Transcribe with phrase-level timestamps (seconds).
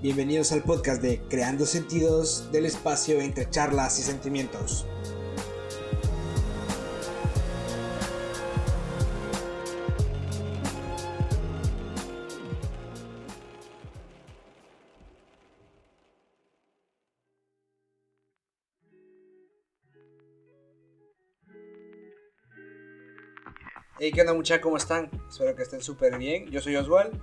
[0.00, 4.86] Bienvenidos al podcast de Creando Sentidos del espacio entre charlas y sentimientos.
[23.98, 24.62] Hey, ¿qué onda muchachos?
[24.62, 25.10] ¿Cómo están?
[25.28, 26.48] Espero que estén súper bien.
[26.52, 27.20] Yo soy Oswald.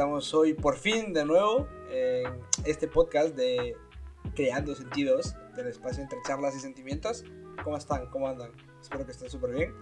[0.00, 3.76] Estamos hoy por fin de nuevo en este podcast de
[4.34, 7.22] Creando Sentidos del espacio entre charlas y sentimientos.
[7.62, 8.06] ¿Cómo están?
[8.06, 8.50] ¿Cómo andan?
[8.80, 9.74] Espero que estén súper bien.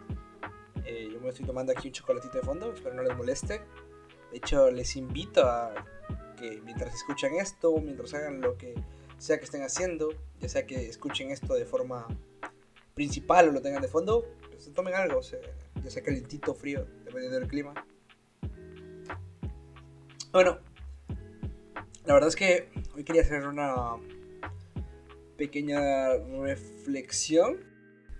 [0.85, 3.61] Eh, yo me estoy tomando aquí un chocolatito de fondo, espero no les moleste.
[4.33, 5.87] De hecho, les invito a
[6.37, 8.75] que mientras escuchan esto, mientras hagan lo que
[9.19, 10.09] sea que estén haciendo,
[10.41, 12.09] ya sea que escuchen esto de forma
[12.95, 15.39] principal o lo tengan de fondo, pues tomen algo, o sea,
[15.81, 17.73] ya sea calientito o frío, dependiendo del clima.
[20.31, 20.59] Bueno,
[22.05, 23.97] la verdad es que hoy quería hacer una
[25.39, 27.57] pequeña reflexión,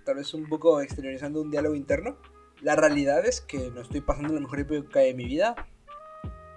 [0.05, 2.17] tal vez un poco exteriorizando un diálogo interno.
[2.61, 5.55] La realidad es que no estoy pasando la mejor época de mi vida.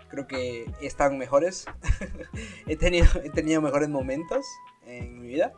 [0.08, 1.66] Creo que están mejores.
[2.66, 4.46] he, tenido, he tenido mejores momentos
[4.86, 5.52] en mi vida.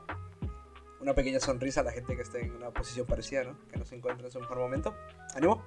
[1.00, 3.58] Una pequeña sonrisa a la gente que esté en una posición parecida, ¿no?
[3.68, 4.92] Que no se encuentre en su mejor momento.
[5.36, 5.64] ¡Ánimo!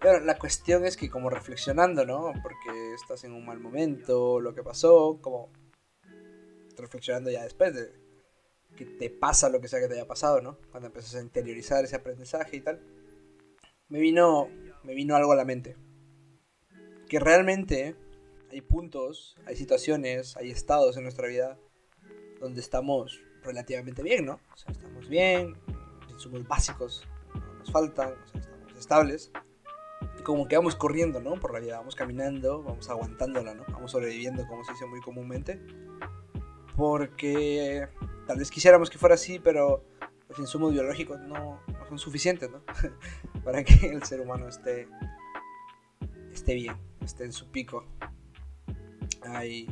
[0.00, 2.32] Pero la cuestión es que como reflexionando, ¿no?
[2.42, 5.50] Porque estás en un mal momento, lo que pasó, como
[6.76, 7.92] reflexionando ya después de
[8.76, 10.58] que te pasa lo que sea que te haya pasado, ¿no?
[10.70, 12.80] Cuando empiezas a interiorizar ese aprendizaje y tal,
[13.88, 14.48] me vino,
[14.84, 15.76] me vino algo a la mente.
[17.08, 17.96] Que realmente
[18.50, 21.58] hay puntos, hay situaciones, hay estados en nuestra vida
[22.40, 24.40] donde estamos relativamente bien, ¿no?
[24.52, 25.56] O sea, estamos bien,
[26.16, 29.32] somos básicos no nos faltan, o estamos estables
[30.20, 31.34] como que vamos corriendo, ¿no?
[31.34, 33.64] Por la vida, vamos caminando, vamos aguantándola, ¿no?
[33.68, 35.60] Vamos sobreviviendo, como se dice muy comúnmente.
[36.76, 37.88] Porque
[38.26, 39.84] tal vez quisiéramos que fuera así, pero
[40.28, 42.62] los insumos biológicos no, no son suficientes, ¿no?
[43.44, 44.86] Para que el ser humano esté,
[46.32, 47.84] esté bien, esté en su pico.
[49.22, 49.68] Hay,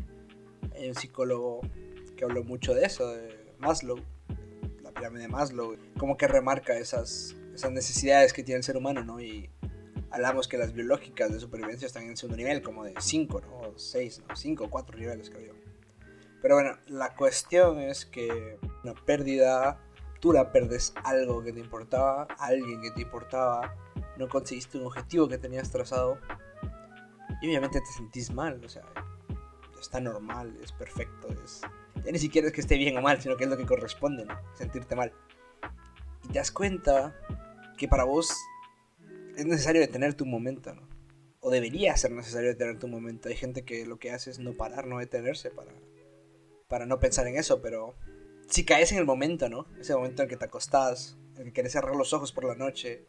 [0.87, 1.61] un psicólogo
[2.17, 3.99] que habló mucho de eso, de Maslow,
[4.83, 7.35] la pirámide de Maslow, como que remarca esas,
[7.71, 9.21] necesidades que tiene el ser humano, ¿no?
[10.11, 13.59] Hablamos que las biológicas de supervivencia están en segundo nivel, como de 5, ¿no?
[13.59, 14.37] O 6, ¿no?
[14.37, 15.53] 5 o 4 niveles, creo yo.
[16.41, 19.81] Pero bueno, la cuestión es que una pérdida,
[20.21, 23.75] tú la perdes algo que te importaba, alguien que te importaba,
[24.17, 26.19] no conseguiste un objetivo que tenías trazado,
[27.41, 28.85] y obviamente te sentís mal, o sea,
[29.81, 31.61] está normal, es perfecto, es...
[32.05, 34.25] Ya ni siquiera es que esté bien o mal, sino que es lo que corresponde,
[34.25, 34.39] ¿no?
[34.55, 35.13] Sentirte mal.
[36.25, 37.15] Y te das cuenta
[37.77, 38.33] que para vos
[39.39, 40.83] es necesario detener tu momento, ¿no?
[41.41, 43.29] O debería ser necesario detener tu momento.
[43.29, 45.73] Hay gente que lo que hace es no parar, no detenerse para,
[46.67, 47.95] para no pensar en eso, pero
[48.49, 49.67] si caes en el momento, ¿no?
[49.81, 52.45] Ese momento en el que te acostás, en el que quieres cerrar los ojos por
[52.45, 53.07] la noche,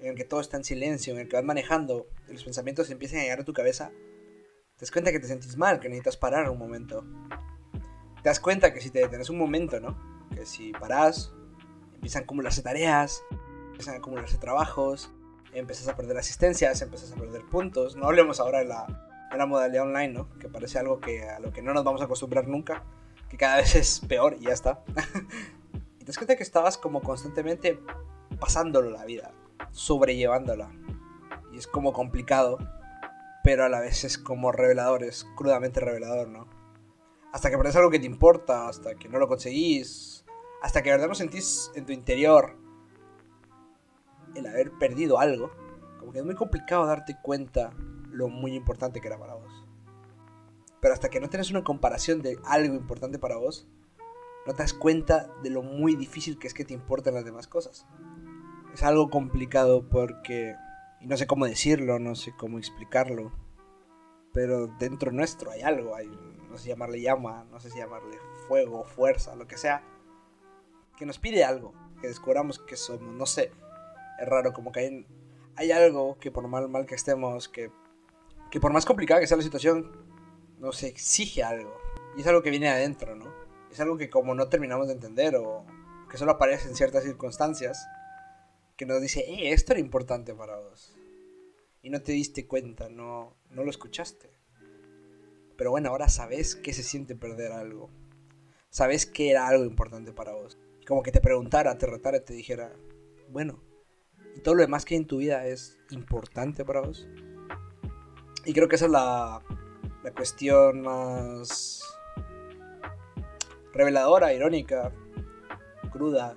[0.00, 2.90] en el que todo está en silencio, en el que vas manejando y los pensamientos
[2.90, 3.92] empiezan a llegar a tu cabeza,
[4.76, 7.04] te das cuenta que te sentís mal, que necesitas parar un momento.
[8.24, 9.96] Te das cuenta que si te detenes un momento, ¿no?
[10.34, 11.32] Que si parás,
[11.94, 13.22] empiezan a acumularse tareas,
[13.68, 15.14] empiezan a acumularse trabajos,
[15.58, 17.96] empezás a perder asistencias, empezás a perder puntos.
[17.96, 18.86] No hablemos ahora de la,
[19.30, 20.28] de la modalidad online, ¿no?
[20.38, 22.84] Que parece algo que a lo que no nos vamos a acostumbrar nunca,
[23.28, 24.82] que cada vez es peor y ya está.
[25.98, 27.80] y te das cuenta que estabas como constantemente
[28.38, 29.32] pasándolo la vida,
[29.70, 30.70] sobrellevándola.
[31.52, 32.58] Y es como complicado,
[33.42, 36.48] pero a la vez es como revelador, es crudamente revelador, ¿no?
[37.32, 40.24] Hasta que aprendes algo que te importa, hasta que no lo conseguís,
[40.62, 42.56] hasta que de verdad no sentís en tu interior
[44.34, 45.50] el haber perdido algo,
[45.98, 47.72] como que es muy complicado darte cuenta
[48.10, 49.66] lo muy importante que era para vos.
[50.80, 53.66] Pero hasta que no tienes una comparación de algo importante para vos,
[54.46, 57.48] no te das cuenta de lo muy difícil que es que te importen las demás
[57.48, 57.86] cosas.
[58.74, 60.54] Es algo complicado porque,
[61.00, 63.32] y no sé cómo decirlo, no sé cómo explicarlo,
[64.32, 66.08] pero dentro nuestro hay algo, hay,
[66.50, 68.18] no sé llamarle llama, no sé si llamarle
[68.48, 69.82] fuego, fuerza, lo que sea,
[70.96, 73.52] que nos pide algo, que descubramos que somos, no sé,
[74.20, 75.06] es raro, como que hay,
[75.56, 77.70] hay algo que por mal, mal que estemos, que,
[78.50, 79.90] que por más complicada que sea la situación,
[80.58, 81.76] nos exige algo.
[82.16, 83.32] Y es algo que viene adentro, ¿no?
[83.70, 85.64] Es algo que como no terminamos de entender o
[86.10, 87.88] que solo aparece en ciertas circunstancias,
[88.76, 90.96] que nos dice, eh, esto era importante para vos.
[91.82, 94.30] Y no te diste cuenta, no, no lo escuchaste.
[95.56, 97.90] Pero bueno, ahora sabes qué se siente perder algo.
[98.70, 100.58] Sabes que era algo importante para vos.
[100.86, 102.72] Como que te preguntara, te retara te dijera,
[103.28, 103.62] bueno,
[104.34, 107.08] y todo lo demás que hay en tu vida es importante para vos.
[108.44, 109.42] Y creo que esa es la,
[110.02, 111.82] la cuestión más
[113.72, 114.92] reveladora, irónica,
[115.90, 116.36] cruda,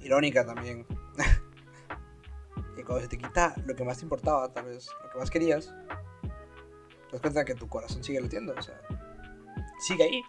[0.00, 0.86] irónica también.
[2.76, 5.30] y cuando se te quita lo que más te importaba, tal vez, lo que más
[5.30, 5.74] querías,
[6.22, 8.80] te das cuenta que tu corazón sigue latiendo, o sea,
[9.80, 10.22] sigue ahí,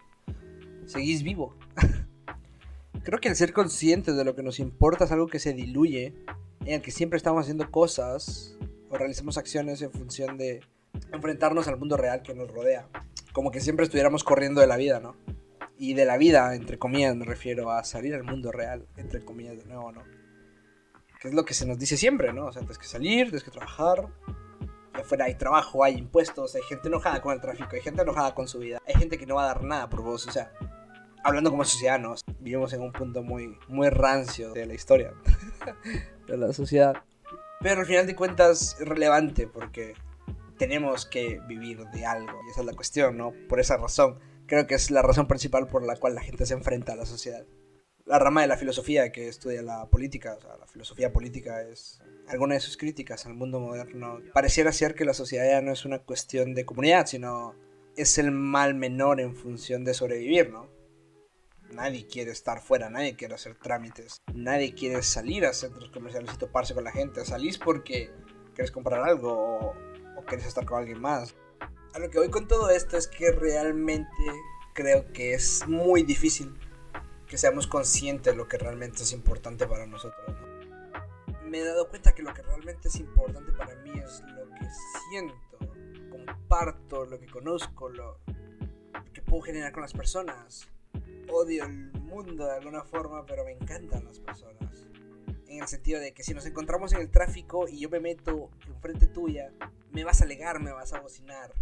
[0.85, 1.55] seguís vivo.
[3.03, 6.15] Creo que el ser conscientes de lo que nos importa es algo que se diluye,
[6.65, 8.57] en el que siempre estamos haciendo cosas
[8.89, 10.61] o realizamos acciones en función de
[11.11, 12.87] enfrentarnos al mundo real que nos rodea.
[13.33, 15.15] Como que siempre estuviéramos corriendo de la vida, ¿no?
[15.77, 19.57] Y de la vida, entre comillas, me refiero a salir al mundo real, entre comillas,
[19.57, 20.03] de nuevo, ¿no?
[21.21, 22.47] Que es lo que se nos dice siempre, ¿no?
[22.47, 24.07] O sea, tienes que salir, tienes que trabajar.
[24.97, 28.33] Y afuera hay trabajo, hay impuestos, hay gente enojada con el tráfico, hay gente enojada
[28.33, 30.53] con su vida, hay gente que no va a dar nada por vos, o sea,
[31.25, 31.99] hablando como sociedad,
[32.39, 35.11] Vivimos en un punto muy, muy rancio de la historia,
[36.27, 36.93] de la sociedad.
[37.61, 39.95] Pero al final de cuentas es relevante porque
[40.59, 42.39] tenemos que vivir de algo.
[42.45, 43.33] Y esa es la cuestión, ¿no?
[43.49, 46.53] Por esa razón creo que es la razón principal por la cual la gente se
[46.53, 47.43] enfrenta a la sociedad.
[48.05, 51.99] La rama de la filosofía que estudia la política, o sea, la filosofía política es
[52.27, 54.19] alguna de sus críticas al mundo moderno.
[54.31, 57.55] Pareciera ser que la sociedad ya no es una cuestión de comunidad, sino
[57.95, 60.74] es el mal menor en función de sobrevivir, ¿no?
[61.75, 66.37] Nadie quiere estar fuera, nadie quiere hacer trámites, nadie quiere salir a centros comerciales y
[66.37, 67.23] toparse con la gente.
[67.25, 68.11] Salís porque
[68.53, 69.75] quieres comprar algo o,
[70.17, 71.35] o quieres estar con alguien más
[71.95, 74.11] a lo que voy con todo esto es que realmente
[74.73, 76.53] creo que es muy difícil
[77.25, 80.35] que seamos conscientes de lo que realmente es importante para nosotros.
[81.45, 84.67] Me he dado cuenta que lo que realmente es importante para mí es lo que
[85.09, 85.57] siento,
[86.09, 88.19] comparto, lo que conozco, lo
[89.13, 90.67] que puedo generar con las personas.
[91.31, 94.87] Odio el mundo de alguna forma, pero me encantan las personas.
[95.47, 98.49] En el sentido de que si nos encontramos en el tráfico y yo me meto
[98.67, 99.51] enfrente tuya,
[99.91, 101.53] me vas a alegar, me vas a bocinar.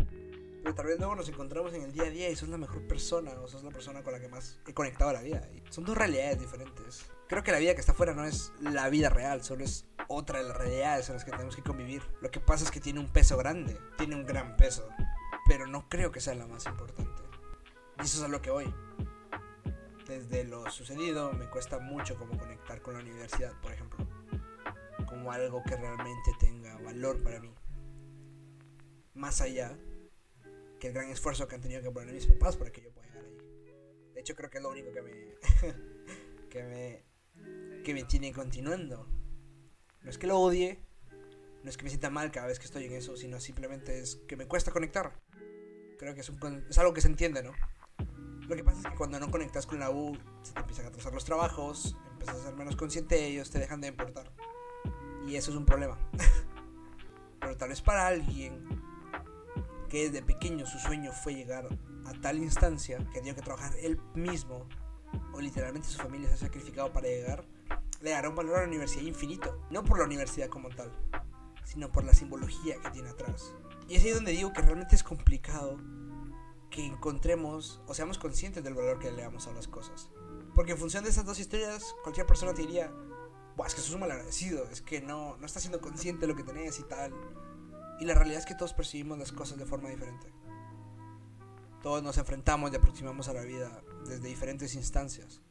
[0.64, 2.88] Pero tal vez luego nos encontramos en el día a día y sos la mejor
[2.88, 5.48] persona o sos la persona con la que más he conectado a la vida.
[5.70, 7.06] son dos realidades diferentes.
[7.28, 10.40] Creo que la vida que está afuera no es la vida real, solo es otra
[10.40, 12.02] de las realidades en las que tenemos que convivir.
[12.22, 14.88] Lo que pasa es que tiene un peso grande, tiene un gran peso,
[15.48, 17.24] pero no creo que sea la más importante.
[18.00, 18.74] Y eso es a lo que voy.
[20.08, 24.06] Desde lo sucedido me cuesta mucho como conectar con la universidad, por ejemplo.
[25.08, 27.54] Como algo que realmente tenga valor para mí
[29.14, 29.78] más allá
[30.80, 33.08] que el gran esfuerzo que han tenido que poner mis papás para que yo pueda
[33.08, 33.38] llegar ahí.
[34.14, 35.12] De hecho, creo que es lo único que me,
[36.50, 39.08] que me, que me tiene continuando.
[40.02, 40.80] No es que lo odie,
[41.64, 44.18] no es que me sienta mal cada vez que estoy en eso, sino simplemente es
[44.28, 45.22] que me cuesta conectar.
[45.98, 46.32] Creo que es,
[46.70, 47.54] es algo que se entiende, ¿no?
[48.48, 50.90] Lo que pasa es que cuando no conectas con la U, se te empiezan a
[50.90, 54.32] atrasar los trabajos, empiezas a ser menos consciente de ellos, te dejan de importar.
[55.26, 55.98] Y eso es un problema.
[57.40, 58.66] Pero tal vez para alguien
[59.90, 61.68] que desde pequeño su sueño fue llegar
[62.06, 64.68] a tal instancia que tenía que trabajar él mismo
[65.34, 67.46] o literalmente su familia se ha sacrificado para llegar,
[68.02, 69.66] le dará un valor a la universidad infinito.
[69.70, 70.92] No por la universidad como tal,
[71.64, 73.54] sino por la simbología que tiene atrás.
[73.88, 75.78] Y es ahí donde digo que realmente es complicado
[76.74, 80.10] que encontremos o seamos conscientes del valor que le damos a las cosas.
[80.56, 82.92] Porque en función de estas dos historias, cualquier persona te diría,
[83.66, 86.44] es que sos un malagradecido, es que no, no estás siendo consciente de lo que
[86.44, 87.14] tenés y tal.
[88.00, 90.34] Y la realidad es que todos percibimos las cosas de forma diferente.
[91.84, 95.42] Todos nos enfrentamos y aproximamos a la vida desde diferentes instancias,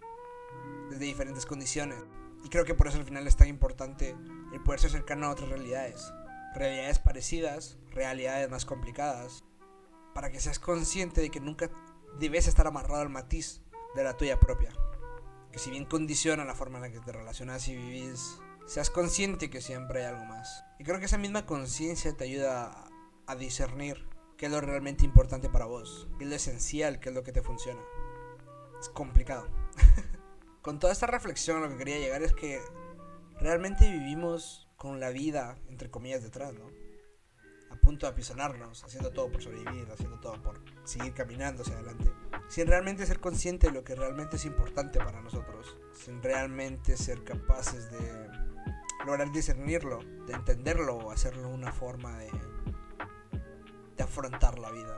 [0.90, 2.02] desde diferentes condiciones.
[2.42, 4.16] Y creo que por eso al final es tan importante
[4.52, 6.12] el poder ser cercano a otras realidades.
[6.56, 9.44] Realidades parecidas, realidades más complicadas,
[10.14, 11.70] para que seas consciente de que nunca
[12.18, 13.62] debes estar amarrado al matiz
[13.94, 14.70] de la tuya propia.
[15.50, 19.50] Que si bien condiciona la forma en la que te relacionas y vivís seas consciente
[19.50, 20.64] que siempre hay algo más.
[20.78, 22.88] Y creo que esa misma conciencia te ayuda
[23.26, 27.14] a, discernir qué es lo realmente importante para vos, qué es lo esencial, qué es
[27.14, 27.80] lo que te funciona.
[28.78, 29.48] Es complicado.
[30.62, 32.60] con toda esta reflexión lo que quería llegar es que
[33.40, 36.81] realmente vivimos con la vida, entre comillas, detrás, ¿no?
[37.72, 42.12] A punto de apisonarnos, haciendo todo por sobrevivir, haciendo todo por seguir caminando hacia adelante,
[42.48, 47.24] sin realmente ser consciente de lo que realmente es importante para nosotros, sin realmente ser
[47.24, 48.28] capaces de
[49.06, 52.30] lograr discernirlo, de entenderlo o hacerlo una forma de,
[53.96, 54.96] de afrontar la vida.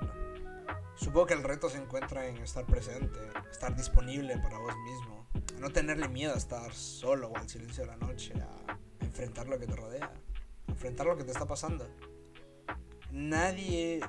[0.97, 3.19] Supongo que el reto se encuentra en estar presente,
[3.51, 5.27] estar disponible para vos mismo,
[5.59, 9.59] no tenerle miedo a estar solo o al silencio de la noche, a enfrentar lo
[9.59, 10.13] que te rodea,
[10.69, 11.89] a enfrentar lo que te está pasando.
[13.15, 14.01] Nadie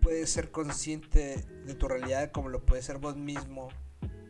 [0.00, 1.36] puede ser consciente
[1.66, 3.68] de tu realidad como lo puede ser vos mismo,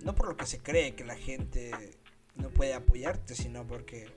[0.03, 2.01] no por lo que se cree que la gente
[2.35, 4.13] no puede apoyarte, sino porque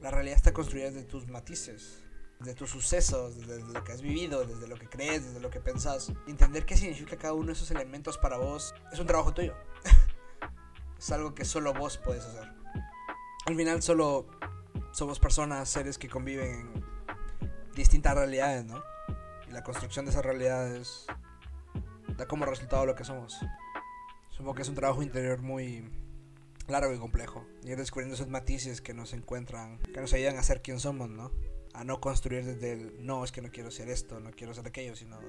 [0.00, 2.02] la realidad está construida de tus matices,
[2.40, 5.60] desde tus sucesos, desde lo que has vivido, desde lo que crees, desde lo que
[5.60, 6.12] pensás.
[6.26, 9.54] entender qué significa cada uno de esos elementos para vos es un trabajo tuyo.
[10.98, 12.52] es algo que solo vos puedes hacer.
[13.46, 14.26] Al final solo
[14.90, 16.84] somos personas, seres que conviven en
[17.76, 18.82] distintas realidades, ¿no?
[19.54, 21.06] La construcción de esas realidades
[22.18, 23.38] da como resultado lo que somos.
[24.30, 25.88] Supongo que es un trabajo interior muy
[26.66, 27.46] largo y complejo.
[27.62, 31.30] Ir descubriendo esos matices que nos encuentran, que nos ayudan a ser quien somos, ¿no?
[31.72, 34.66] A no construir desde el, no, es que no quiero ser esto, no quiero ser
[34.66, 35.20] aquello, sino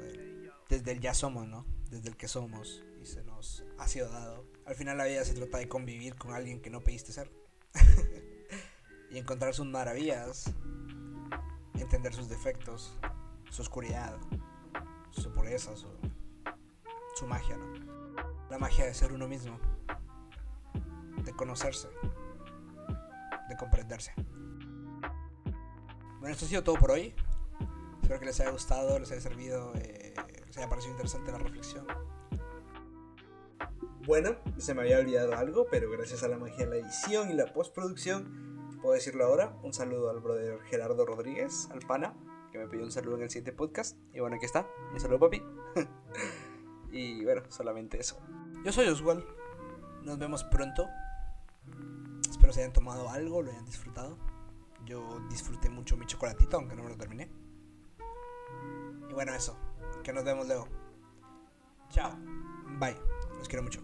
[0.70, 1.63] desde el ya somos, ¿no?
[1.91, 4.44] Desde el que somos y se nos ha sido dado.
[4.65, 7.29] Al final la vida se trata de convivir con alguien que no pediste ser.
[9.12, 10.51] y encontrar sus maravillas,
[11.75, 12.98] entender sus defectos,
[13.55, 14.17] su oscuridad,
[15.12, 17.71] su pureza, su, magia, ¿no?
[18.50, 19.57] La magia de ser uno mismo
[21.24, 21.88] de conocerse,
[23.47, 24.13] de comprenderse.
[26.19, 27.15] Bueno, esto ha sido todo por hoy.
[28.01, 30.13] Espero que les haya gustado, les haya servido, eh,
[30.45, 31.88] les haya parecido interesante la reflexión.
[34.05, 37.33] Bueno, se me había olvidado algo, pero gracias a la magia de la edición y
[37.33, 39.55] la postproducción, puedo decirlo ahora.
[39.63, 42.13] Un saludo al brother Gerardo Rodríguez, al pana,
[42.55, 43.97] que me pidió un saludo en el siguiente podcast.
[44.13, 44.67] Y bueno, aquí está.
[44.93, 45.43] Un saludo, papi.
[46.91, 48.17] y bueno, solamente eso.
[48.63, 49.24] Yo soy Oswald.
[50.03, 50.88] Nos vemos pronto
[52.29, 54.17] Espero se hayan tomado algo, lo hayan disfrutado.
[54.85, 57.29] Yo disfruté mucho mi chocolatito, aunque no me lo terminé.
[59.09, 59.57] Y bueno, eso.
[60.03, 60.67] Que nos vemos luego.
[61.89, 62.15] Chao.
[62.79, 62.97] Bye.
[63.38, 63.81] Los quiero mucho.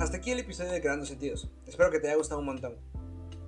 [0.00, 1.50] Hasta aquí el episodio de Creando Sentidos.
[1.66, 2.76] Espero que te haya gustado un montón.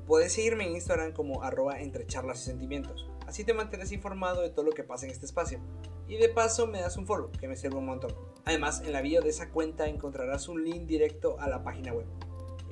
[0.08, 3.08] Puedes seguirme en Instagram como arroba entre charlas y sentimientos.
[3.24, 5.60] Así te mantienes informado de todo lo que pasa en este espacio.
[6.08, 8.12] Y de paso me das un follow, que me sirve un montón.
[8.44, 12.06] Además, en la bio de esa cuenta encontrarás un link directo a la página web,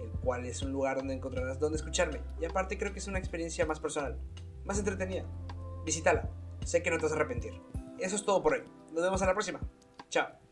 [0.03, 2.21] el cual es un lugar donde encontrarás donde escucharme.
[2.41, 4.19] Y aparte creo que es una experiencia más personal,
[4.65, 5.25] más entretenida.
[5.85, 6.29] Visítala,
[6.65, 7.53] sé que no te vas a arrepentir.
[8.01, 8.65] Eso es todo por hoy.
[8.93, 9.61] Nos vemos a la próxima.
[10.09, 10.48] Chao.